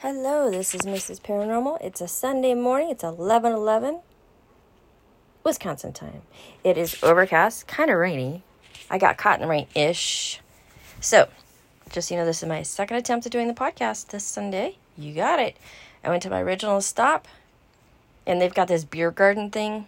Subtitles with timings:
[0.00, 1.22] Hello, this is Mrs.
[1.22, 1.78] Paranormal.
[1.80, 2.90] It's a Sunday morning.
[2.90, 4.02] It's 11:11
[5.42, 6.20] Wisconsin time.
[6.62, 8.42] It is overcast, kind of rainy.
[8.90, 10.42] I got caught in the rain-ish.
[11.00, 11.28] So,
[11.90, 14.76] just so you know, this is my second attempt at doing the podcast this Sunday.
[14.98, 15.56] You got it.
[16.04, 17.26] I went to my original stop,
[18.26, 19.86] and they've got this beer garden thing.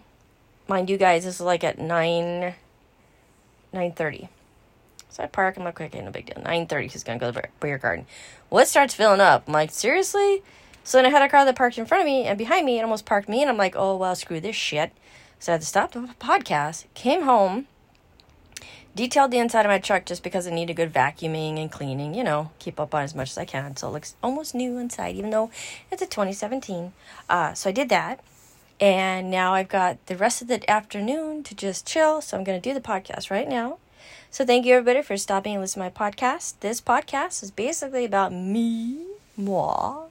[0.66, 2.54] Mind you guys, this is like at 9
[3.74, 4.30] 9:30.
[5.10, 5.56] So I park.
[5.56, 6.42] I'm like, okay, no big deal.
[6.42, 8.06] 9.30, he's going to go to the beer garden.
[8.52, 9.44] It starts filling up.
[9.46, 10.42] I'm like, seriously?
[10.84, 12.78] So then I had a car that parked in front of me and behind me
[12.78, 13.42] and almost parked me.
[13.42, 14.92] And I'm like, oh, well, screw this shit.
[15.38, 17.66] So I had to stop the podcast, came home,
[18.94, 22.24] detailed the inside of my truck just because it needed good vacuuming and cleaning, you
[22.24, 23.76] know, keep up on as much as I can.
[23.76, 25.50] So it looks almost new inside, even though
[25.92, 26.92] it's a 2017.
[27.28, 28.20] Uh, so I did that.
[28.80, 32.20] And now I've got the rest of the afternoon to just chill.
[32.20, 33.78] So I'm going to do the podcast right now.
[34.30, 36.60] So thank you everybody for stopping and listening to my podcast.
[36.60, 39.06] This podcast is basically about me,
[39.38, 40.08] moi,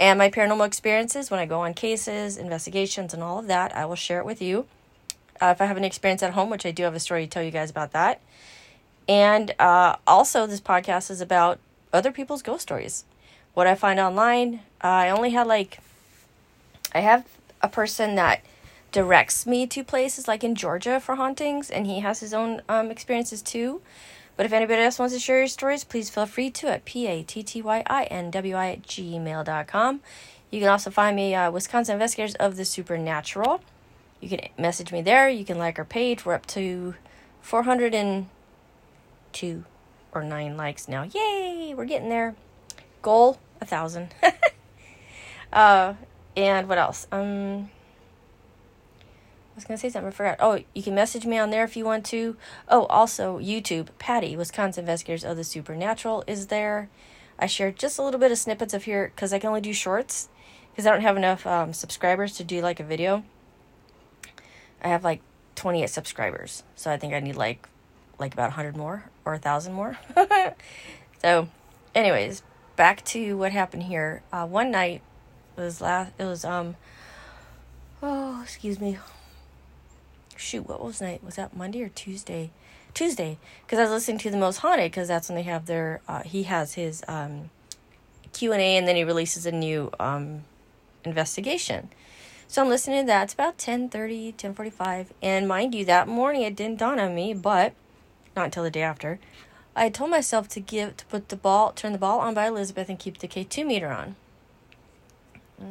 [0.00, 3.74] and my paranormal experiences when I go on cases, investigations, and all of that.
[3.76, 4.66] I will share it with you.
[5.40, 7.30] Uh, if I have an experience at home, which I do have a story to
[7.30, 8.20] tell you guys about that.
[9.08, 11.60] And uh, also, this podcast is about
[11.92, 13.04] other people's ghost stories.
[13.54, 14.60] What I find online.
[14.82, 15.78] Uh, I only had like,
[16.92, 17.24] I have
[17.62, 18.42] a person that
[18.92, 22.90] directs me to places like in Georgia for hauntings, and he has his own um,
[22.90, 23.80] experiences too.
[24.36, 28.70] But if anybody else wants to share your stories, please feel free to at p-a-t-t-y-i-n-w-i
[28.70, 30.00] at gmail.com.
[30.50, 33.60] You can also find me uh, Wisconsin Investigators of the Supernatural.
[34.20, 35.28] You can message me there.
[35.28, 36.24] You can like our page.
[36.24, 36.94] We're up to
[37.40, 39.64] 402
[40.12, 41.02] or 9 likes now.
[41.02, 41.74] Yay!
[41.74, 42.36] We're getting there.
[43.00, 44.14] Goal, a thousand.
[45.52, 45.94] uh,
[46.36, 47.08] and what else?
[47.10, 47.70] Um...
[49.62, 50.08] Was gonna say something.
[50.08, 50.38] I forgot.
[50.40, 52.36] Oh, you can message me on there if you want to.
[52.66, 53.90] Oh, also YouTube.
[54.00, 56.88] Patty, Wisconsin Investigators of the Supernatural, is there.
[57.38, 59.72] I share just a little bit of snippets of here because I can only do
[59.72, 60.28] shorts
[60.72, 63.22] because I don't have enough um, subscribers to do like a video.
[64.82, 65.22] I have like
[65.54, 67.68] 28 subscribers, so I think I need like
[68.18, 69.96] like about 100 more or a thousand more.
[71.22, 71.46] so,
[71.94, 72.42] anyways,
[72.74, 74.24] back to what happened here.
[74.32, 75.02] Uh, one night
[75.56, 76.14] it was last.
[76.18, 76.74] It was um.
[78.02, 78.98] Oh, excuse me
[80.42, 81.22] shoot, what was night?
[81.24, 82.50] Was that Monday or Tuesday?
[82.94, 86.02] Tuesday, because I was listening to the Most Haunted, because that's when they have their.
[86.06, 87.50] Uh, he has his um,
[88.32, 90.42] Q and A, and then he releases a new um,
[91.04, 91.88] investigation.
[92.48, 93.24] So I'm listening to that.
[93.24, 95.06] It's about 10.30, 10.45.
[95.22, 97.72] And mind you, that morning it didn't dawn on me, but
[98.36, 99.18] not until the day after.
[99.74, 102.90] I told myself to give to put the ball, turn the ball on by Elizabeth,
[102.90, 104.16] and keep the K two meter on.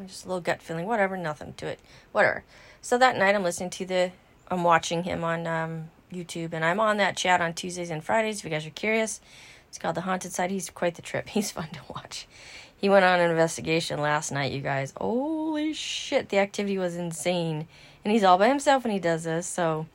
[0.08, 1.80] Just a little gut feeling, whatever, nothing to it,
[2.14, 2.44] whatever.
[2.81, 4.12] So that night I'm listening to the
[4.51, 8.39] I'm watching him on um, YouTube, and I'm on that chat on Tuesdays and Fridays.
[8.39, 9.22] If you guys are curious,
[9.69, 10.51] it's called The Haunted Side.
[10.51, 11.29] He's quite the trip.
[11.29, 12.28] He's fun to watch.
[12.75, 14.94] He went on an investigation last night, you guys.
[14.97, 17.67] Holy shit, the activity was insane.
[18.03, 19.85] And he's all by himself when he does this, so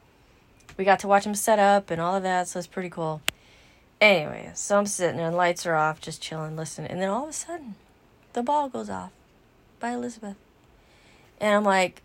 [0.79, 3.21] we got to watch him set up and all of that, so it's pretty cool.
[4.01, 7.31] Anyway, so I'm sitting there, lights are off, just chilling, listening, and then all of
[7.31, 7.75] a sudden,
[8.33, 9.11] the ball goes off
[9.81, 10.37] by Elizabeth.
[11.41, 12.03] And I'm like,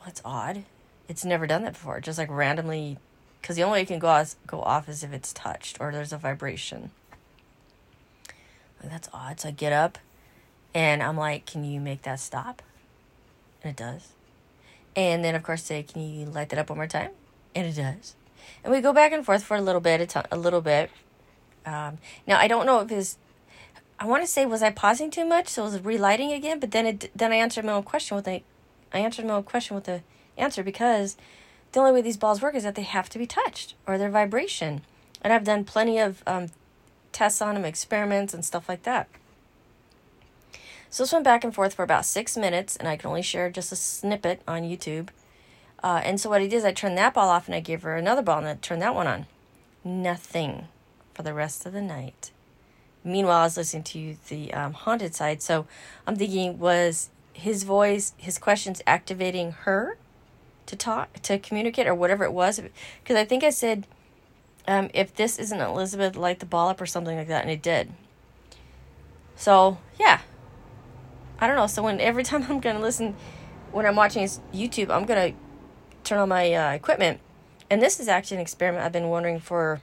[0.00, 0.64] well, odd
[1.08, 2.00] it's never done that before.
[2.00, 2.98] Just like randomly,
[3.40, 5.92] because the only way it can go off, go off is if it's touched or
[5.92, 6.90] there's a vibration.
[8.82, 9.40] Like, that's odd.
[9.40, 9.98] So I get up
[10.74, 12.62] and I'm like, can you make that stop?
[13.62, 14.12] And it does.
[14.96, 17.10] And then, of course, say, can you light that up one more time?
[17.54, 18.14] And it does.
[18.62, 20.90] And we go back and forth for a little bit, a, t- a little bit.
[21.66, 23.16] Um, now, I don't know if his,
[23.98, 25.48] I want to say, was I pausing too much?
[25.48, 28.28] So it was relighting again, but then it, then I answered my own question with
[28.28, 28.42] a,
[28.92, 30.02] I answered my own question with a,
[30.36, 31.16] answer because
[31.72, 34.10] the only way these balls work is that they have to be touched or their
[34.10, 34.82] vibration.
[35.22, 36.48] And I've done plenty of um,
[37.12, 39.08] tests on them, experiments, and stuff like that.
[40.90, 43.50] So this went back and forth for about six minutes, and I can only share
[43.50, 45.08] just a snippet on YouTube.
[45.82, 47.82] Uh, and so what I did is I turned that ball off and I gave
[47.82, 49.26] her another ball and I turned that one on.
[49.84, 50.68] Nothing
[51.12, 52.30] for the rest of the night.
[53.04, 55.66] Meanwhile, I was listening to the um, haunted side, so
[56.06, 59.98] I'm thinking, was his voice, his questions activating her?
[60.66, 62.60] To talk to communicate or whatever it was.
[63.02, 63.86] Because i think i said
[64.66, 67.62] um, if this isn't elizabeth light the ball up or something like that and it
[67.62, 67.92] did.
[69.36, 70.20] So yeah.
[71.38, 71.66] I don't know.
[71.66, 73.14] So when every time i'm gonna listen
[73.72, 75.32] when i'm watching youtube i'm gonna
[76.02, 77.20] turn on my uh, equipment.
[77.70, 79.80] And this is actually an experiment i've been wondering for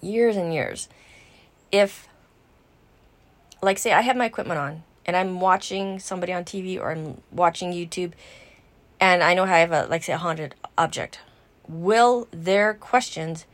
[0.00, 0.88] years and years.
[1.72, 2.08] If
[3.62, 7.20] like say i have my equipment on and i'm watching somebody on tv or i'm
[7.30, 8.12] watching youtube
[9.00, 11.20] and I know how I have a like say a haunted object.
[11.68, 13.46] Will their questions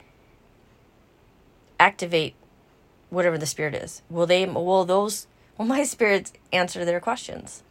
[1.78, 2.34] activate
[3.10, 4.02] whatever the spirit is?
[4.10, 5.26] Will they will those
[5.56, 7.62] will my spirits answer their questions.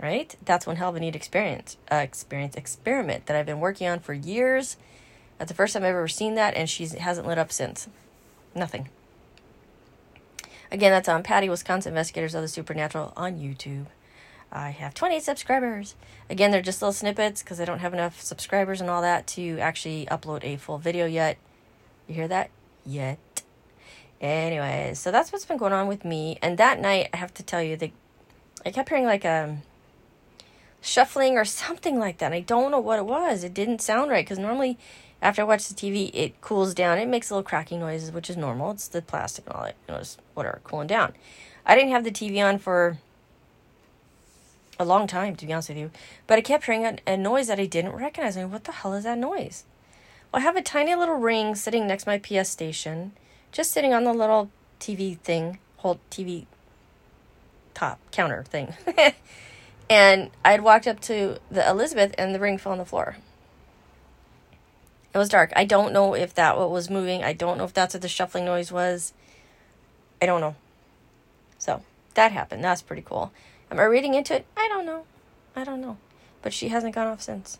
[0.00, 0.34] Right?
[0.44, 4.00] That's one hell of a neat experience, uh, experience experiment that I've been working on
[4.00, 4.76] for years.
[5.36, 7.86] That's the first time I've ever seen that, and she hasn't lit up since.
[8.54, 8.88] Nothing.
[10.72, 13.86] Again, that's on Patty Wisconsin Investigators of the Supernatural on YouTube.
[14.52, 15.94] I have 28 subscribers.
[16.28, 19.58] Again, they're just little snippets because I don't have enough subscribers and all that to
[19.58, 21.38] actually upload a full video yet.
[22.08, 22.50] You hear that?
[22.84, 23.18] Yet.
[24.20, 26.38] Anyway, so that's what's been going on with me.
[26.42, 27.90] And that night, I have to tell you, that
[28.66, 29.58] I kept hearing like a
[30.80, 32.32] shuffling or something like that.
[32.32, 33.44] I don't know what it was.
[33.44, 34.78] It didn't sound right because normally
[35.22, 36.98] after I watch the TV, it cools down.
[36.98, 38.72] It makes little cracking noises, which is normal.
[38.72, 41.14] It's the plastic and all that, know, just whatever, cooling down.
[41.64, 42.98] I didn't have the TV on for
[44.80, 45.90] a long time, to be honest with you,
[46.26, 48.36] but I kept hearing a, a noise that I didn't recognize.
[48.36, 49.64] I mean, what the hell is that noise?
[50.32, 53.12] Well, I have a tiny little ring sitting next to my PS station,
[53.52, 54.50] just sitting on the little
[54.80, 56.46] TV thing, hold TV
[57.74, 58.74] top counter thing.
[59.90, 63.18] and I'd walked up to the Elizabeth, and the ring fell on the floor.
[65.12, 65.52] It was dark.
[65.54, 67.22] I don't know if that what was moving.
[67.22, 69.12] I don't know if that's what the shuffling noise was.
[70.22, 70.54] I don't know.
[71.58, 71.82] So
[72.14, 72.64] that happened.
[72.64, 73.32] That's pretty cool.
[73.70, 74.46] Am I reading into it?
[74.56, 75.04] I don't know.
[75.54, 75.96] I don't know.
[76.42, 77.58] But she hasn't gone off since.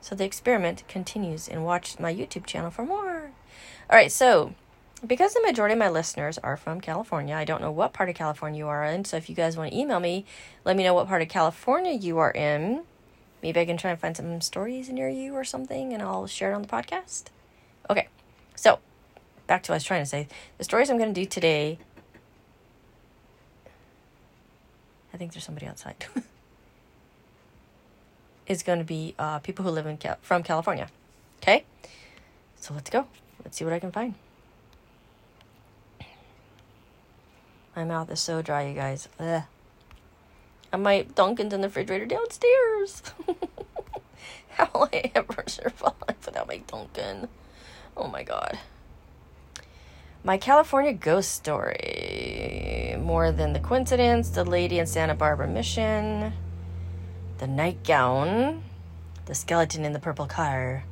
[0.00, 3.30] So the experiment continues and watch my YouTube channel for more.
[3.88, 4.54] All right, so
[5.06, 8.14] because the majority of my listeners are from California, I don't know what part of
[8.14, 9.04] California you are in.
[9.04, 10.26] So if you guys want to email me,
[10.64, 12.82] let me know what part of California you are in.
[13.42, 16.52] Maybe I can try and find some stories near you or something and I'll share
[16.52, 17.24] it on the podcast.
[17.88, 18.08] Okay,
[18.54, 18.78] so
[19.46, 20.28] back to what I was trying to say.
[20.58, 21.78] The stories I'm going to do today.
[25.14, 26.04] I think there's somebody outside.
[28.48, 30.88] is going to be uh, people who live in Cal- from California.
[31.40, 31.64] Okay,
[32.56, 33.06] so let's go.
[33.44, 34.14] Let's see what I can find.
[37.76, 39.08] My mouth is so dry, you guys.
[39.20, 39.42] Ugh.
[40.72, 43.02] And my Dunkin's in the refrigerator downstairs.
[44.50, 45.94] How will I ever survive
[46.24, 47.28] without my Dunkin'?
[47.96, 48.58] Oh my god.
[50.24, 52.83] My California ghost story.
[53.04, 56.32] More than the coincidence, the lady in Santa Barbara mission,
[57.36, 58.62] the nightgown,
[59.26, 60.84] the skeleton in the purple car.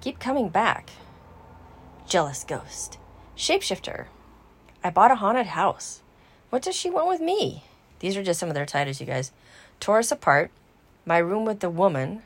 [0.00, 0.88] Keep coming back.
[2.08, 2.96] Jealous ghost.
[3.36, 4.06] Shapeshifter.
[4.82, 6.00] I bought a haunted house.
[6.48, 7.64] What does she want with me?
[7.98, 9.30] These are just some of their titles, you guys.
[9.78, 10.50] Tore us apart.
[11.04, 12.22] My room with the woman.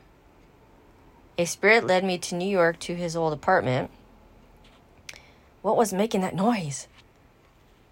[1.36, 3.90] A spirit led me to New York to his old apartment.
[5.62, 6.86] What was making that noise?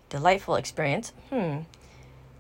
[0.09, 1.13] Delightful experience.
[1.31, 1.61] Hmm.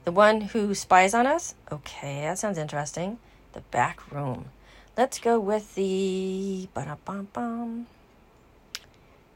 [0.05, 1.55] The one who spies on us?
[1.70, 3.19] Okay, that sounds interesting.
[3.53, 4.47] The back room.
[4.97, 6.69] Let's go with the.
[6.75, 7.87] Ba-da-bum-bum.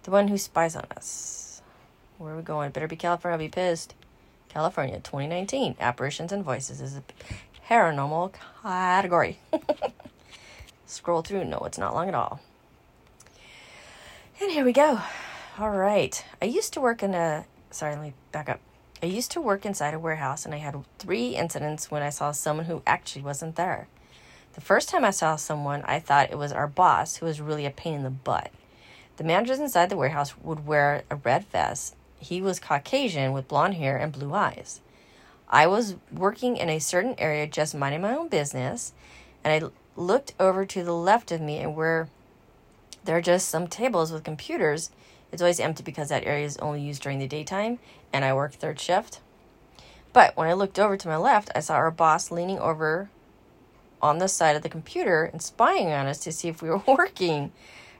[0.02, 1.62] The one who spies on us.
[2.18, 2.70] Where are we going?
[2.70, 3.34] Better be California.
[3.34, 3.94] I'll be pissed.
[4.48, 5.76] California, 2019.
[5.78, 7.02] Apparitions and Voices is a
[7.68, 8.32] paranormal
[8.62, 9.38] category.
[10.86, 11.44] Scroll through.
[11.44, 12.40] No, it's not long at all.
[14.40, 15.00] And here we go.
[15.58, 16.24] All right.
[16.40, 17.44] I used to work in a.
[17.72, 18.60] Sorry, let me back up.
[19.02, 22.30] I used to work inside a warehouse and I had three incidents when I saw
[22.30, 23.88] someone who actually wasn't there.
[24.52, 27.66] The first time I saw someone, I thought it was our boss who was really
[27.66, 28.52] a pain in the butt.
[29.16, 33.74] The managers inside the warehouse would wear a red vest he was Caucasian with blonde
[33.74, 34.80] hair and blue eyes.
[35.48, 38.92] I was working in a certain area just minding my own business,
[39.42, 39.68] and I
[40.00, 42.08] looked over to the left of me and where
[43.04, 44.90] there are just some tables with computers.
[45.32, 47.78] It's always empty because that area is only used during the daytime,
[48.12, 49.20] and I work third shift.
[50.12, 53.08] But when I looked over to my left, I saw our boss leaning over
[54.02, 56.82] on the side of the computer and spying on us to see if we were
[56.86, 57.52] working.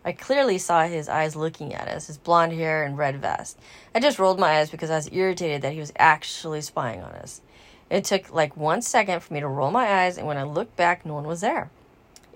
[0.05, 3.59] I clearly saw his eyes looking at us, his blonde hair and red vest.
[3.95, 7.12] I just rolled my eyes because I was irritated that he was actually spying on
[7.12, 7.41] us.
[7.89, 10.77] It took like one second for me to roll my eyes, and when I looked
[10.77, 11.71] back, no one was there.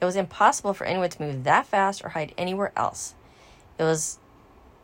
[0.00, 3.14] It was impossible for anyone to move that fast or hide anywhere else.
[3.78, 4.18] It was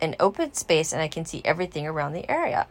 [0.03, 2.67] an open space, and I can see everything around the area.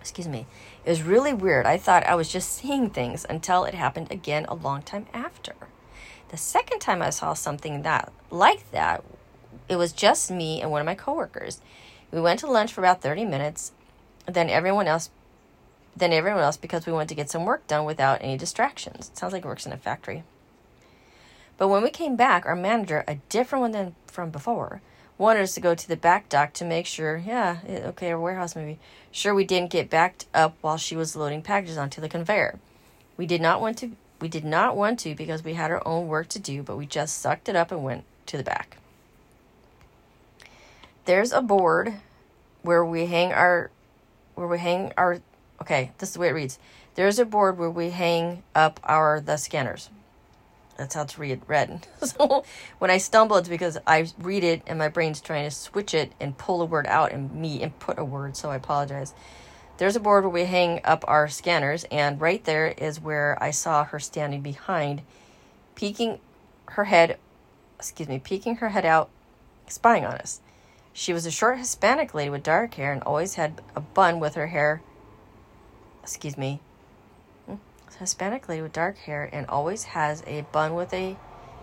[0.00, 0.46] Excuse me.
[0.84, 1.66] It was really weird.
[1.66, 5.54] I thought I was just seeing things until it happened again a long time after.
[6.28, 9.04] The second time I saw something that like that,
[9.68, 11.60] it was just me and one of my coworkers.
[12.10, 13.72] We went to lunch for about 30 minutes.
[14.26, 15.10] Then everyone else
[15.96, 19.08] then everyone else because we went to get some work done without any distractions.
[19.08, 20.22] It sounds like it works in a factory.
[21.58, 24.80] But when we came back, our manager, a different one than from before,
[25.20, 28.56] wanted us to go to the back dock to make sure, yeah, okay, our warehouse
[28.56, 28.78] maybe,
[29.12, 32.58] sure we didn't get backed up while she was loading packages onto the conveyor.
[33.16, 36.06] We did not want to we did not want to because we had our own
[36.06, 38.76] work to do, but we just sucked it up and went to the back.
[41.06, 41.94] There's a board
[42.62, 43.70] where we hang our
[44.34, 45.20] where we hang our
[45.60, 46.58] Okay, this is the way it reads.
[46.94, 49.90] There's a board where we hang up our the scanners.
[50.80, 51.86] That's how it's read read.
[52.00, 52.42] So
[52.78, 56.12] when I stumble, it's because I read it and my brain's trying to switch it
[56.18, 58.34] and pull a word out and me and put a word.
[58.34, 59.12] So I apologize.
[59.76, 63.50] There's a board where we hang up our scanners, and right there is where I
[63.50, 65.02] saw her standing behind,
[65.74, 66.18] peeking
[66.70, 67.18] her head,
[67.78, 69.10] excuse me, peeking her head out,
[69.68, 70.40] spying on us.
[70.94, 74.34] She was a short Hispanic lady with dark hair and always had a bun with
[74.34, 74.82] her hair.
[76.02, 76.60] Excuse me.
[78.00, 81.16] Hispanic lady with dark hair and always has a bun with a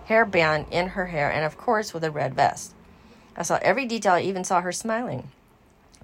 [0.07, 2.73] hairband in her hair and, of course, with a red vest.
[3.35, 4.13] I saw every detail.
[4.13, 5.31] I even saw her smiling,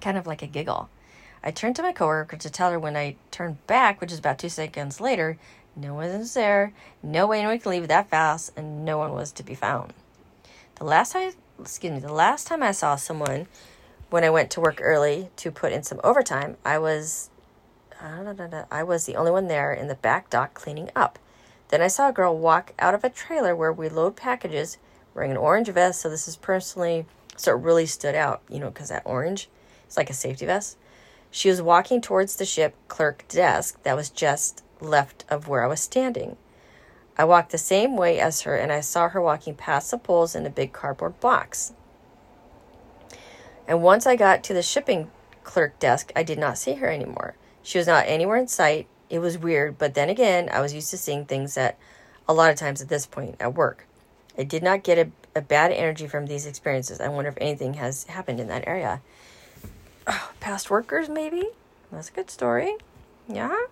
[0.00, 0.90] kind of like a giggle.
[1.42, 4.38] I turned to my coworker to tell her when I turned back, which is about
[4.38, 5.38] two seconds later,
[5.76, 6.72] no one was there,
[7.02, 9.92] no way anyone could leave that fast, and no one was to be found.
[10.76, 13.46] The last time, excuse me, the last time I saw someone
[14.10, 17.30] when I went to work early to put in some overtime, I was,
[18.06, 18.20] Ah,
[18.70, 21.18] I was the only one there in the back dock cleaning up.
[21.68, 24.76] Then I saw a girl walk out of a trailer where we load packages,
[25.14, 26.02] wearing an orange vest.
[26.02, 29.48] So this is personally, so it really stood out, you know, because that orange,
[29.86, 30.76] it's like a safety vest.
[31.30, 35.66] She was walking towards the ship clerk desk that was just left of where I
[35.66, 36.36] was standing.
[37.16, 40.34] I walked the same way as her and I saw her walking past the poles
[40.34, 41.72] in a big cardboard box.
[43.66, 45.10] And once I got to the shipping
[45.42, 47.34] clerk desk, I did not see her anymore.
[47.64, 48.86] She was not anywhere in sight.
[49.10, 51.76] It was weird, but then again, I was used to seeing things that
[52.28, 53.86] a lot of times at this point at work.
[54.38, 57.00] I did not get a, a bad energy from these experiences.
[57.00, 59.00] I wonder if anything has happened in that area
[60.06, 61.48] oh, past workers, maybe.
[61.92, 62.76] That's a good story.
[63.28, 63.66] Yeah.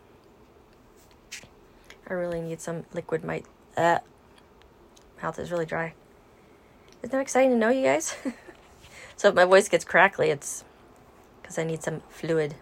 [2.08, 3.24] I really need some liquid.
[3.24, 3.42] My
[3.76, 3.98] uh,
[5.22, 5.94] mouth is really dry.
[7.02, 8.16] Isn't that exciting to know, you guys?
[9.16, 10.64] so if my voice gets crackly, it's
[11.40, 12.54] because I need some fluid.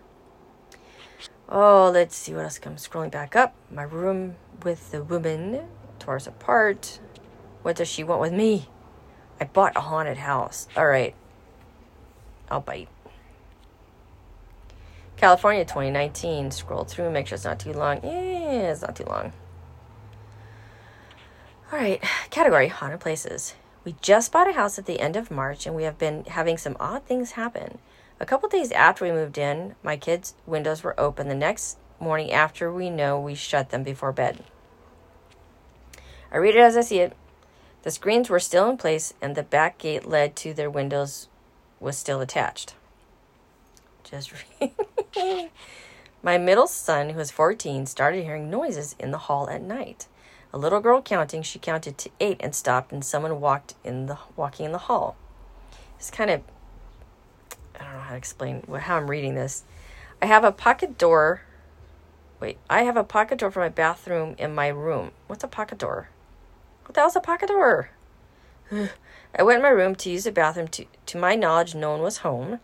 [1.52, 3.56] Oh, let's see what else comes scrolling back up.
[3.72, 5.66] My room with the woman
[5.98, 7.00] tore us apart.
[7.62, 8.68] What does she want with me?
[9.40, 10.68] I bought a haunted house.
[10.76, 11.14] All right.
[12.48, 12.88] I'll bite.
[15.16, 16.52] California 2019.
[16.52, 18.00] Scroll through, make sure it's not too long.
[18.04, 19.32] Yeah, it's not too long.
[21.72, 23.54] All right, category haunted places.
[23.84, 26.58] We just bought a house at the end of March and we have been having
[26.58, 27.78] some odd things happen.
[28.20, 31.28] A couple days after we moved in, my kids' windows were open.
[31.28, 34.44] The next morning after we know we shut them before bed.
[36.30, 37.16] I read it as I see it.
[37.82, 41.28] The screens were still in place and the back gate led to their windows
[41.80, 42.74] was still attached.
[44.04, 44.32] Just
[46.22, 50.06] My middle son, who was 14, started hearing noises in the hall at night.
[50.52, 54.18] A little girl counting, she counted to eight and stopped, and someone walked in the
[54.36, 55.16] walking in the hall.
[55.96, 56.42] It's kind of
[57.80, 59.64] I don't know how to explain how I'm reading this.
[60.20, 61.42] I have a pocket door.
[62.38, 65.12] Wait, I have a pocket door for my bathroom in my room.
[65.26, 66.10] What's a pocket door?
[66.84, 67.90] What the hell's a pocket door?
[68.70, 70.68] I went in my room to use the bathroom.
[70.68, 72.60] To, to my knowledge, no one was home.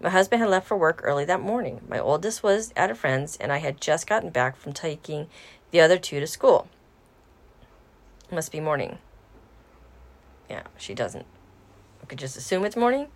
[0.00, 1.80] My husband had left for work early that morning.
[1.88, 5.28] My oldest was at a friend's, and I had just gotten back from taking
[5.70, 6.68] the other two to school.
[8.30, 8.98] It must be morning.
[10.48, 11.26] Yeah, she doesn't.
[12.02, 13.08] I could just assume it's morning.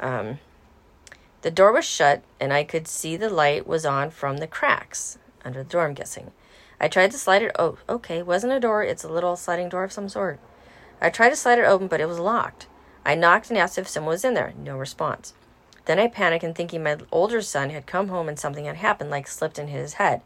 [0.00, 0.38] Um,
[1.42, 5.18] the door was shut, and I could see the light was on from the cracks
[5.44, 6.32] under the door, I'm guessing.
[6.80, 7.52] I tried to slide it.
[7.58, 8.22] Oh, okay.
[8.22, 8.82] Wasn't a door.
[8.82, 10.40] It's a little sliding door of some sort.
[11.00, 12.66] I tried to slide it open, but it was locked.
[13.04, 14.52] I knocked and asked if someone was in there.
[14.56, 15.34] No response.
[15.84, 19.10] Then I panicked and thinking my older son had come home and something had happened,
[19.10, 20.22] like slipped in his head.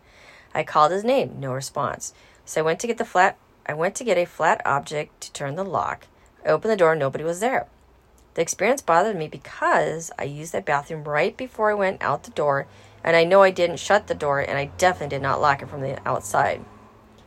[0.54, 2.12] I called his name, no response.
[2.44, 5.32] So I went to get the flat I went to get a flat object to
[5.32, 6.06] turn the lock.
[6.44, 7.66] I opened the door, nobody was there.
[8.36, 12.30] The experience bothered me because I used that bathroom right before I went out the
[12.30, 12.66] door,
[13.02, 15.70] and I know I didn't shut the door, and I definitely did not lock it
[15.70, 16.62] from the outside.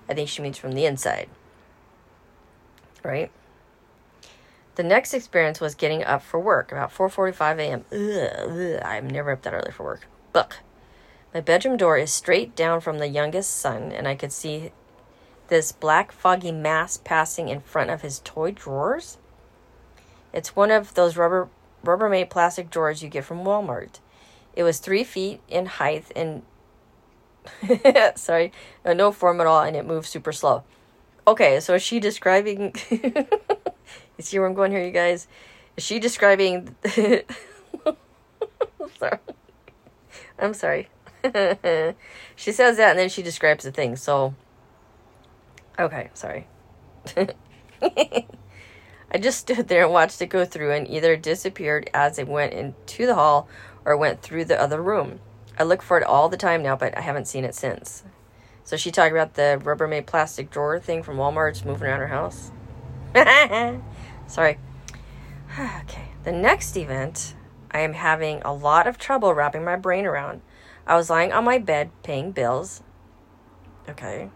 [0.07, 1.27] I think she means from the inside.
[3.01, 3.31] Right?
[4.75, 7.85] The next experience was getting up for work about 4:45 a.m.
[7.91, 10.05] Ugh, I'm never up that early for work.
[10.35, 10.57] Look,
[11.33, 14.73] my bedroom door is straight down from the youngest son, and I could see
[15.47, 19.17] this black foggy mass passing in front of his toy drawers.
[20.33, 21.49] It's one of those rubber
[21.83, 23.99] Rubbermaid plastic drawers you get from Walmart.
[24.53, 26.43] It was three feet in height and
[28.15, 28.51] sorry,
[28.83, 30.63] uh, no form at all, and it moved super slow.
[31.25, 32.75] Okay, so is she describing?
[34.19, 35.29] You see where I'm going here, you guys?
[35.77, 36.75] Is she describing.
[38.99, 39.17] sorry.
[40.37, 40.89] I'm sorry.
[42.35, 44.35] she says that and then she describes the thing, so.
[45.79, 46.47] Okay, sorry.
[49.11, 52.53] I just stood there and watched it go through and either disappeared as it went
[52.53, 53.47] into the hall
[53.85, 55.19] or went through the other room.
[55.57, 58.03] I look for it all the time now, but I haven't seen it since.
[58.63, 62.07] So she talked about the Rubbermaid plastic drawer thing from Walmart just moving around her
[62.07, 62.51] house.
[64.27, 64.59] Sorry.
[65.59, 66.11] okay.
[66.23, 67.33] The next event
[67.71, 70.41] I am having a lot of trouble wrapping my brain around.
[70.85, 72.83] I was lying on my bed paying bills.
[73.87, 74.29] Okay.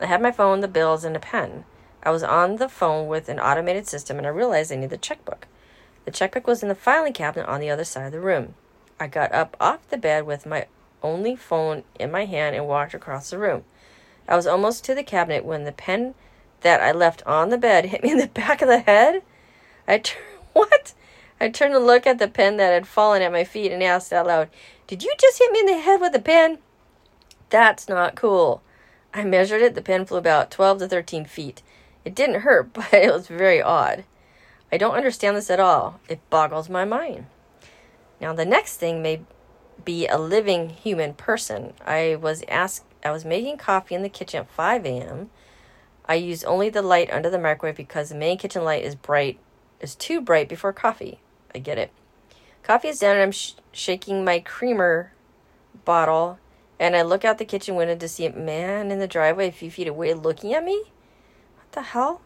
[0.00, 1.64] I had my phone, the bills, and a pen.
[2.06, 4.96] I was on the phone with an automated system and I realized I needed the
[4.96, 5.48] checkbook.
[6.04, 8.54] The checkbook was in the filing cabinet on the other side of the room.
[9.00, 10.66] I got up off the bed with my
[11.02, 13.64] only phone in my hand and walked across the room.
[14.28, 16.14] I was almost to the cabinet when the pen
[16.60, 19.24] that I left on the bed hit me in the back of the head.
[19.88, 20.94] I turned what?
[21.40, 24.12] I turned to look at the pen that had fallen at my feet and asked
[24.12, 24.48] out loud,
[24.86, 26.58] Did you just hit me in the head with a pen?
[27.50, 28.62] That's not cool.
[29.12, 29.74] I measured it.
[29.74, 31.62] The pen flew about 12 to 13 feet.
[32.06, 34.04] It didn't hurt, but it was very odd.
[34.70, 36.00] I don't understand this at all.
[36.08, 37.26] It boggles my mind.
[38.20, 39.22] Now, the next thing may
[39.84, 41.74] be a living human person.
[41.84, 45.30] I was asked, I was making coffee in the kitchen at 5 a.m.
[46.06, 49.38] I use only the light under the microwave because the main kitchen light is bright,
[49.80, 51.18] is too bright before coffee.
[51.54, 51.90] I get it.
[52.62, 55.12] Coffee is down and I'm sh- shaking my creamer
[55.84, 56.38] bottle
[56.78, 59.52] and I look out the kitchen window to see a man in the driveway a
[59.52, 60.84] few feet away looking at me.
[61.76, 62.22] The hell?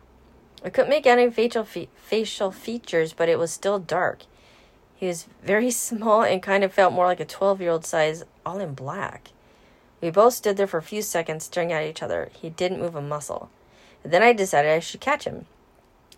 [0.64, 4.22] I couldn't make any facial, fe- facial features, but it was still dark.
[4.94, 8.22] He was very small and kind of felt more like a 12 year old size,
[8.46, 9.32] all in black.
[10.00, 12.30] We both stood there for a few seconds staring at each other.
[12.40, 13.50] He didn't move a muscle.
[14.04, 15.46] And then I decided I should catch him.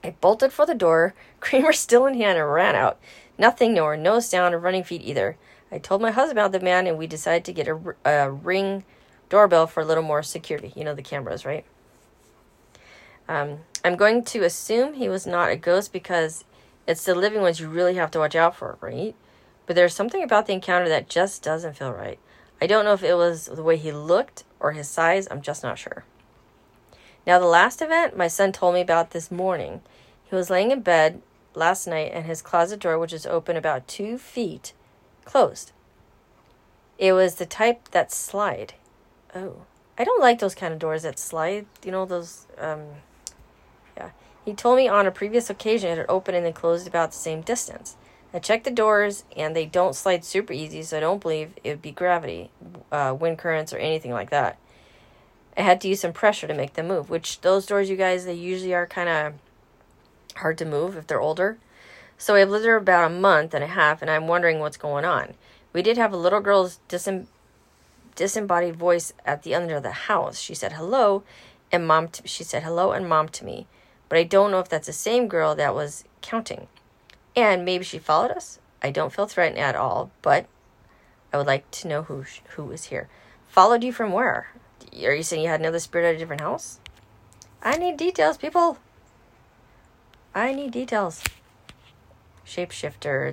[0.04, 2.98] I bolted for the door, creamer still in hand, and ran out.
[3.38, 5.38] Nothing, nor no sound of running feet either.
[5.70, 8.84] I told my husband about the man, and we decided to get a, a ring
[9.30, 10.74] doorbell for a little more security.
[10.76, 11.64] You know the cameras, right?
[13.32, 16.44] Um, I'm going to assume he was not a ghost because
[16.86, 19.14] it's the living ones you really have to watch out for, right?
[19.64, 22.18] But there's something about the encounter that just doesn't feel right.
[22.60, 25.62] I don't know if it was the way he looked or his size, I'm just
[25.62, 26.04] not sure.
[27.26, 29.80] Now, the last event my son told me about this morning.
[30.24, 31.22] He was laying in bed
[31.54, 34.74] last night and his closet door, which is open about two feet,
[35.24, 35.72] closed.
[36.98, 38.74] It was the type that slide.
[39.34, 39.62] Oh,
[39.96, 41.64] I don't like those kind of doors that slide.
[41.82, 42.82] You know, those, um,
[43.96, 44.10] yeah.
[44.44, 47.16] He told me on a previous occasion it had opened and then closed about the
[47.18, 47.96] same distance.
[48.34, 51.68] I checked the doors and they don't slide super easy, so I don't believe it
[51.70, 52.50] would be gravity,
[52.90, 54.58] uh, wind currents, or anything like that.
[55.56, 58.24] I had to use some pressure to make them move, which those doors, you guys,
[58.24, 59.34] they usually are kind of
[60.36, 61.58] hard to move if they're older.
[62.16, 65.04] So I've lived there about a month and a half, and I'm wondering what's going
[65.04, 65.34] on.
[65.72, 67.26] We did have a little girl's disem-
[68.14, 70.38] disembodied voice at the end of the house.
[70.38, 71.22] She said hello,
[71.70, 72.08] and mom.
[72.08, 73.66] T- she said hello and mom to me,
[74.12, 76.68] but I don't know if that's the same girl that was counting.
[77.34, 78.58] And maybe she followed us.
[78.82, 80.44] I don't feel threatened at all, but
[81.32, 83.08] I would like to know who who is here.
[83.48, 84.48] Followed you from where?
[85.02, 86.78] Are you saying you had another spirit at a different house?
[87.62, 88.76] I need details, people.
[90.34, 91.24] I need details.
[92.44, 93.32] Shapeshifter.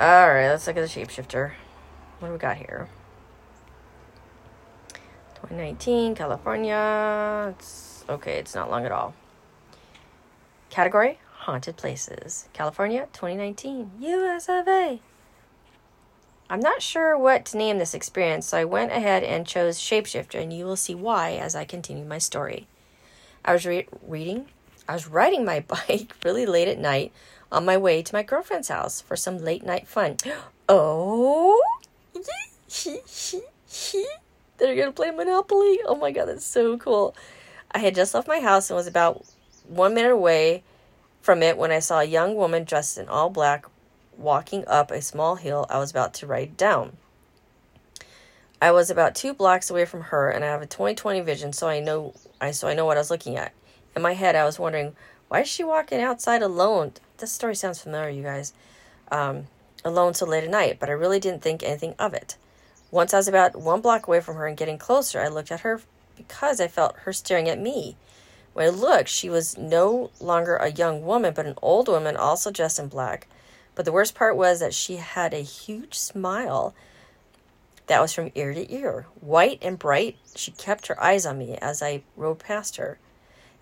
[0.00, 1.54] Alright, let's look at the shapeshifter.
[2.20, 2.88] What do we got here?
[5.42, 7.54] 2019, California.
[7.56, 9.14] It's okay, it's not long at all.
[10.68, 12.48] Category Haunted Places.
[12.52, 13.92] California, 2019.
[14.00, 15.00] US of A.
[16.50, 20.42] I'm not sure what to name this experience, so I went ahead and chose Shapeshifter,
[20.42, 22.66] and you will see why as I continue my story.
[23.44, 24.46] I was re- reading,
[24.88, 27.12] I was riding my bike really late at night
[27.52, 30.16] on my way to my girlfriend's house for some late night fun.
[30.70, 31.62] Oh,
[34.58, 35.80] they're gonna play Monopoly.
[35.86, 37.14] Oh my god, that's so cool.
[37.70, 39.24] I had just left my house and was about
[39.66, 40.62] one minute away
[41.20, 43.66] from it when I saw a young woman dressed in all black
[44.16, 46.96] walking up a small hill I was about to ride down.
[48.60, 51.68] I was about two blocks away from her, and I have a 20/20 vision, so
[51.68, 53.52] I know I so I know what I was looking at.
[53.94, 54.96] In my head, I was wondering
[55.28, 56.92] why is she walking outside alone.
[57.18, 58.52] This story sounds familiar, you guys.
[59.10, 59.46] Um,
[59.84, 62.36] alone so late at night, but I really didn't think anything of it.
[62.90, 65.60] Once I was about one block away from her and getting closer, I looked at
[65.60, 65.80] her
[66.16, 67.96] because I felt her staring at me.
[68.54, 72.50] When I looked, she was no longer a young woman, but an old woman, also
[72.50, 73.28] dressed in black.
[73.74, 76.74] But the worst part was that she had a huge smile
[77.86, 79.06] that was from ear to ear.
[79.20, 82.98] White and bright, she kept her eyes on me as I rode past her.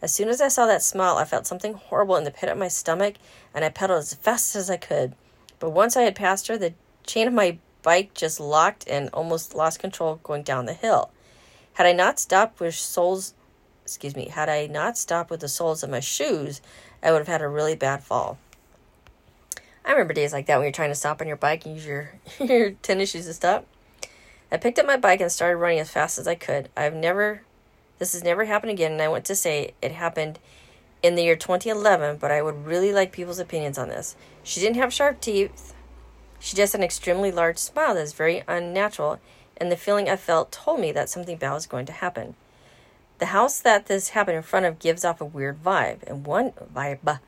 [0.00, 2.58] As soon as I saw that smile, I felt something horrible in the pit of
[2.58, 3.16] my stomach,
[3.54, 5.14] and I pedaled as fast as I could.
[5.58, 9.54] But once I had passed her, the chain of my bike just locked and almost
[9.54, 11.08] lost control going down the hill.
[11.74, 13.32] Had I not stopped with soles,
[13.84, 16.60] excuse me, had I not stopped with the soles of my shoes,
[17.00, 18.38] I would have had a really bad fall.
[19.84, 21.86] I remember days like that when you're trying to stop on your bike and use
[21.86, 23.64] your, your tennis shoes to stop.
[24.50, 26.68] I picked up my bike and started running as fast as I could.
[26.76, 27.42] I've never,
[28.00, 30.40] this has never happened again, and I want to say it happened
[31.04, 34.16] in the year 2011, but I would really like people's opinions on this.
[34.42, 35.72] She didn't have sharp teeth.
[36.38, 39.18] She just had an extremely large smile that's very unnatural,
[39.56, 42.34] and the feeling I felt told me that something bad was going to happen.
[43.18, 46.52] The house that this happened in front of gives off a weird vibe, and one
[46.74, 47.20] vibe.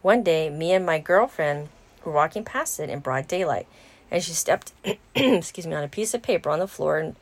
[0.00, 1.68] One day, me and my girlfriend
[2.04, 3.66] were walking past it in broad daylight,
[4.10, 4.72] and she stepped,
[5.14, 7.16] excuse me, on a piece of paper on the floor and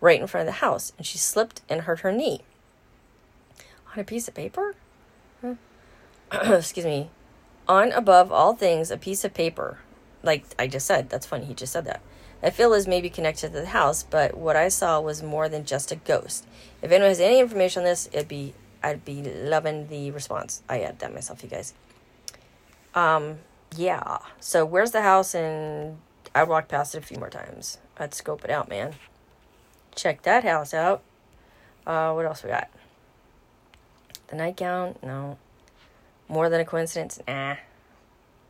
[0.00, 2.40] right in front of the house, and she slipped and hurt her knee.
[3.92, 4.74] On a piece of paper?
[6.32, 7.10] Excuse me.
[7.68, 9.78] On above all things, a piece of paper.
[10.22, 11.44] Like I just said, that's funny.
[11.46, 12.02] He just said that.
[12.42, 15.64] I feel is maybe connected to the house, but what I saw was more than
[15.64, 16.46] just a ghost.
[16.80, 20.62] If anyone has any information on this, it'd be I'd be loving the response.
[20.68, 21.74] I add that myself, you guys.
[22.94, 23.38] Um,
[23.76, 24.18] yeah.
[24.40, 25.34] So where's the house?
[25.34, 25.98] And
[26.34, 27.78] I walked past it a few more times.
[27.98, 28.94] I'd scope it out, man.
[29.94, 31.02] Check that house out.
[31.86, 32.70] Uh, what else we got?
[34.28, 34.96] The nightgown?
[35.02, 35.36] No.
[36.28, 37.20] More than a coincidence?
[37.26, 37.56] Nah.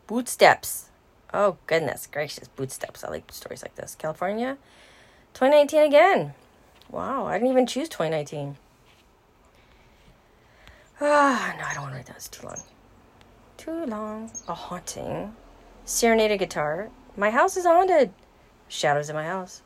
[0.07, 0.90] Boot steps.
[1.33, 2.49] Oh, goodness gracious.
[2.49, 3.05] Bootsteps.
[3.05, 3.95] I like stories like this.
[3.95, 4.59] California?
[5.35, 6.35] 2019 again.
[6.91, 8.57] Wow, I didn't even choose 2019.
[11.01, 12.17] Ah, no, I don't want to write that.
[12.17, 12.63] It's too long.
[13.57, 14.31] Too long.
[14.49, 15.35] A haunting.
[15.85, 16.91] Serenade guitar.
[17.17, 18.13] My house is haunted.
[18.69, 19.63] Shadows in my house.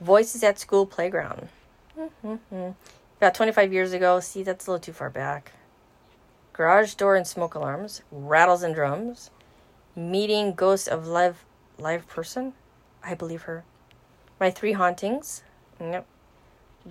[0.00, 1.48] Voices at school playground.
[1.98, 2.70] Mm-hmm.
[3.18, 4.20] About 25 years ago.
[4.20, 5.52] See, that's a little too far back.
[6.52, 8.02] Garage door and smoke alarms.
[8.10, 9.30] Rattles and drums.
[9.98, 11.44] Meeting ghost of live
[11.76, 12.52] live person.
[13.02, 13.64] I believe her.
[14.38, 15.42] My three hauntings.
[15.80, 16.06] Yep.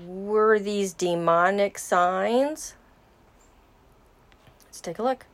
[0.05, 2.73] Were these demonic signs?
[4.65, 5.25] Let's take a look.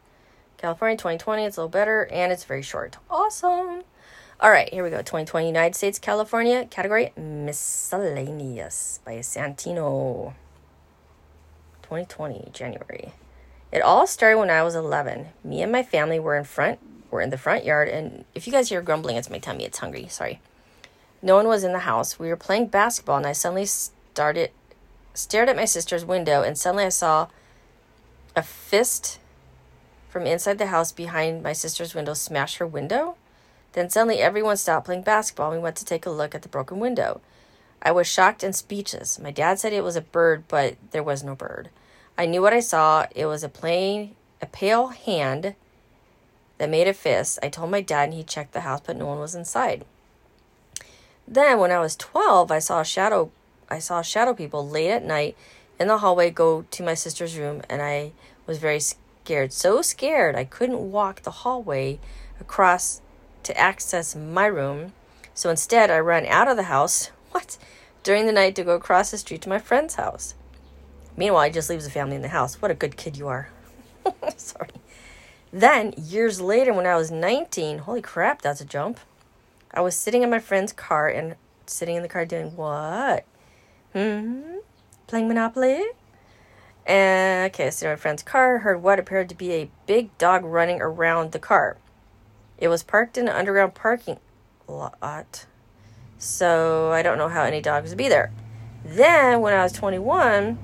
[0.58, 2.98] California 2020, it's a little better and it's very short.
[3.10, 3.82] Awesome.
[4.40, 4.98] All right, here we go.
[4.98, 10.36] 2020 United States, California, category miscellaneous by Santino.
[11.82, 13.14] 2020 January.
[13.72, 15.30] It all started when I was 11.
[15.44, 16.78] Me and my family were in front,
[17.14, 19.64] were in the front yard, and if you guys hear grumbling, it's my tummy.
[19.64, 20.08] It's hungry.
[20.10, 20.42] Sorry.
[21.22, 22.20] No one was in the house.
[22.20, 24.52] We were playing basketball, and I suddenly started,
[25.14, 27.28] stared at my sister's window, and suddenly I saw
[28.36, 29.20] a fist
[30.10, 33.16] from inside the house behind my sister's window smash her window.
[33.72, 36.50] Then suddenly everyone stopped playing basketball and we went to take a look at the
[36.50, 37.22] broken window.
[37.82, 39.18] I was shocked and speechless.
[39.18, 41.70] My dad said it was a bird, but there was no bird.
[42.16, 43.08] I knew what I saw.
[43.16, 45.56] It was a plain a pale hand
[46.58, 47.40] that made a fist.
[47.42, 49.86] I told my dad and he checked the house, but no one was inside.
[51.28, 53.32] Then when I was 12, I saw a shadow
[53.70, 55.36] I saw shadow people late at night
[55.80, 58.12] in the hallway go to my sister's room and I
[58.46, 62.00] was very scared, so scared I couldn't walk the hallway
[62.40, 63.02] across
[63.44, 64.94] to access my room.
[65.34, 67.58] So instead, I ran out of the house, what,
[68.04, 70.36] during the night to go across the street to my friend's house.
[71.18, 72.62] Meanwhile, he just leaves the family in the house.
[72.62, 73.50] What a good kid you are.
[74.38, 74.70] Sorry.
[75.54, 79.00] Then, years later, when I was 19, holy crap, that's a jump.
[79.72, 81.36] I was sitting in my friend's car and
[81.68, 83.24] sitting in the car doing what?
[83.94, 84.56] Hmm?
[85.06, 85.84] Playing Monopoly?
[86.88, 90.44] And okay, so in my friend's car heard what appeared to be a big dog
[90.44, 91.78] running around the car.
[92.58, 94.18] It was parked in an underground parking
[94.68, 95.46] lot.
[96.18, 98.32] So I don't know how any dogs would be there.
[98.84, 100.58] Then when I was 21,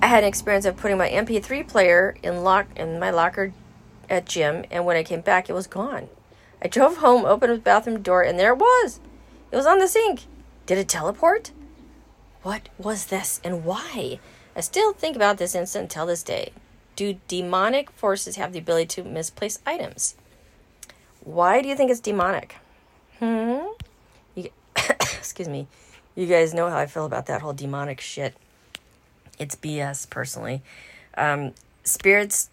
[0.00, 3.52] I had an experience of putting my MP3 player in lock in my locker
[4.08, 6.08] at gym, and when I came back, it was gone.
[6.62, 9.00] I drove home, opened the bathroom door, and there it was.
[9.50, 10.26] It was on the sink.
[10.66, 11.50] Did it teleport?
[12.42, 14.20] What was this and why?
[14.54, 16.52] I still think about this incident until this day.
[16.94, 20.14] Do demonic forces have the ability to misplace items?
[21.20, 22.56] Why do you think it's demonic?
[23.18, 23.58] Hmm?
[24.34, 25.66] You, excuse me.
[26.14, 28.34] You guys know how I feel about that whole demonic shit.
[29.38, 30.62] It's BS, personally.
[31.16, 31.52] Um,
[31.84, 32.50] spirits,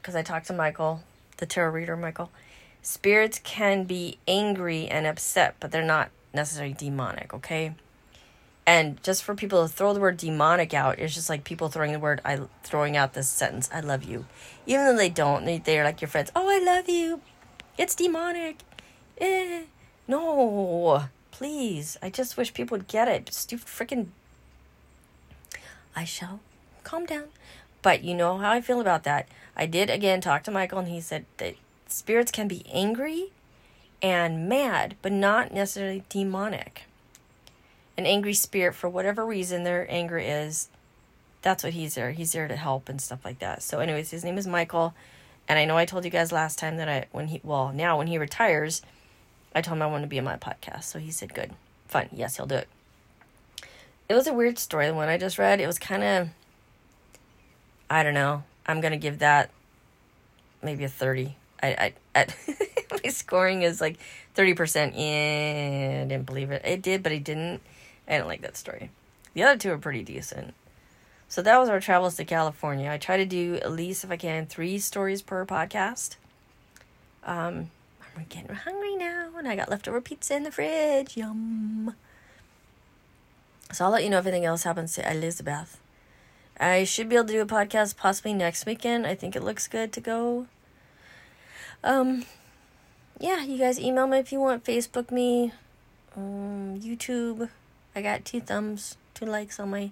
[0.00, 1.02] because I talked to Michael,
[1.38, 2.30] the tarot reader, Michael.
[2.82, 7.74] Spirits can be angry and upset, but they're not necessarily demonic, okay?
[8.68, 11.92] And just for people to throw the word demonic out, it's just like people throwing
[11.92, 14.26] the word I throwing out this sentence, I love you.
[14.66, 17.22] Even though they don't, they, they're like your friends, oh I love you.
[17.78, 18.58] It's demonic.
[19.18, 19.62] Eh.
[20.06, 21.04] No.
[21.30, 21.96] Please.
[22.02, 23.32] I just wish people would get it.
[23.32, 24.08] Stupid freaking
[25.98, 26.40] I shall
[26.84, 27.28] calm down.
[27.82, 29.28] But you know how I feel about that.
[29.56, 31.54] I did again talk to Michael and he said that
[31.86, 33.32] spirits can be angry
[34.00, 36.84] and mad, but not necessarily demonic
[37.96, 40.68] an angry spirit for whatever reason their anger is
[41.42, 44.22] that's what he's there he's there to help and stuff like that so anyways his
[44.22, 44.94] name is michael
[45.48, 47.96] And I know I told you guys last time that I, when he, well, now
[47.96, 48.82] when he retires,
[49.54, 50.84] I told him I want to be on my podcast.
[50.84, 51.52] So he said, good,
[51.86, 52.08] fun.
[52.12, 52.68] Yes, he'll do it.
[54.08, 55.60] It was a weird story, the one I just read.
[55.60, 56.28] It was kind of,
[57.90, 58.44] I don't know.
[58.66, 59.50] I'm going to give that
[60.62, 61.36] maybe a 30.
[61.62, 62.26] I, I,
[62.90, 63.98] my scoring is like
[64.36, 66.62] 30% Yeah, I didn't believe it.
[66.64, 67.60] It did, but I didn't.
[68.06, 68.90] I didn't like that story.
[69.34, 70.54] The other two are pretty decent.
[71.28, 72.90] So that was our travels to California.
[72.90, 76.16] I try to do at least, if I can, three stories per podcast.
[77.22, 77.70] Um,
[78.16, 81.18] I'm getting hungry now, and I got leftover pizza in the fridge.
[81.18, 81.94] Yum.
[83.72, 85.80] So I'll let you know if anything else happens to Elizabeth.
[86.58, 89.06] I should be able to do a podcast possibly next weekend.
[89.06, 90.46] I think it looks good to go.
[91.84, 92.24] Um,
[93.20, 94.64] yeah, you guys email me if you want.
[94.64, 95.52] Facebook me.
[96.16, 97.48] Um, YouTube.
[97.94, 99.90] I got two thumbs, two likes on my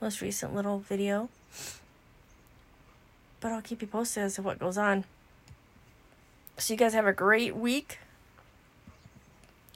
[0.00, 1.28] most recent little video.
[3.40, 5.04] But I'll keep you posted as to what goes on.
[6.56, 7.98] So you guys have a great week.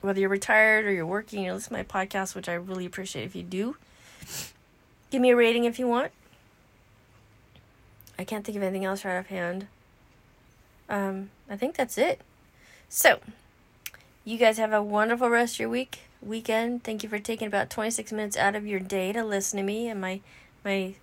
[0.01, 3.25] Whether you're retired or you're working, you listen to my podcast, which I really appreciate
[3.25, 3.77] if you do.
[5.11, 6.13] Give me a rating if you want.
[8.19, 9.67] I can't think of anything else right offhand.
[10.89, 12.21] Um, I think that's it.
[12.89, 13.21] So,
[14.25, 16.85] you guys have a wonderful rest of your week, weekend.
[16.85, 19.89] Thank you for taking about 26 minutes out of your day to listen to me
[19.89, 20.21] and my
[20.65, 20.95] my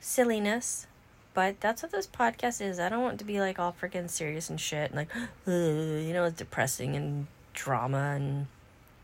[0.00, 0.86] silliness.
[1.34, 2.80] But that's what this podcast is.
[2.80, 5.08] I don't want to be like all freaking serious and shit and like,
[5.46, 8.46] you know, it's depressing and drama and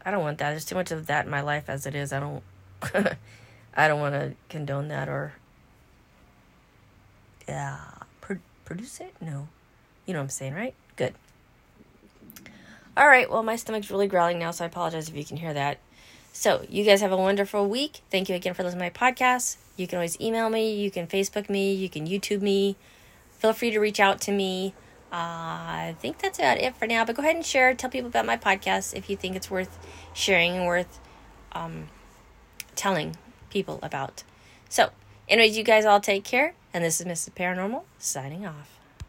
[0.04, 0.50] I don't want that.
[0.50, 2.12] There's too much of that in my life as it is.
[2.12, 2.42] I don't
[3.74, 5.32] I don't want to condone that or
[7.48, 7.78] yeah,
[8.20, 9.14] pro- produce it?
[9.20, 9.48] No.
[10.06, 10.74] You know what I'm saying, right?
[10.96, 11.14] Good.
[12.96, 15.54] All right, well, my stomach's really growling now, so I apologize if you can hear
[15.54, 15.78] that.
[16.32, 18.00] So, you guys have a wonderful week.
[18.10, 19.56] Thank you again for listening to my podcast.
[19.76, 22.76] You can always email me, you can Facebook me, you can YouTube me.
[23.38, 24.74] Feel free to reach out to me.
[25.12, 27.74] I think that's about it for now, but go ahead and share.
[27.74, 29.78] Tell people about my podcast if you think it's worth
[30.14, 30.98] sharing and worth
[31.52, 31.88] um,
[32.74, 33.16] telling
[33.50, 34.24] people about.
[34.70, 34.90] So,
[35.28, 37.34] anyways, you guys all take care, and this is Mrs.
[37.34, 38.81] Paranormal signing off.